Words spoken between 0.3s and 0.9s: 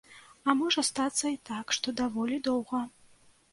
А можа